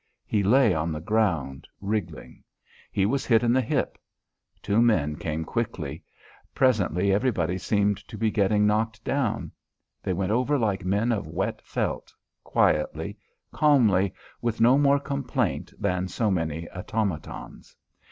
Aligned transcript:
He 0.25 0.41
lay 0.41 0.73
on 0.73 0.91
the 0.91 0.99
ground, 0.99 1.67
wriggling. 1.79 2.43
He 2.91 3.05
was 3.05 3.27
hit 3.27 3.43
in 3.43 3.53
the 3.53 3.61
hip. 3.61 3.99
Two 4.63 4.81
men 4.81 5.15
came 5.15 5.45
quickly. 5.45 6.03
Presently 6.55 7.13
everybody 7.13 7.59
seemed 7.59 7.97
to 8.07 8.17
be 8.17 8.31
getting 8.31 8.65
knocked 8.65 9.03
down. 9.03 9.51
They 10.01 10.13
went 10.13 10.31
over 10.31 10.57
like 10.57 10.83
men 10.83 11.11
of 11.11 11.27
wet 11.27 11.61
felt, 11.63 12.11
quietly, 12.43 13.19
calmly, 13.51 14.11
with 14.41 14.59
no 14.59 14.79
more 14.79 14.99
complaint 14.99 15.71
than 15.79 16.07
so 16.07 16.31
many 16.31 16.67
automatons. 16.71 17.75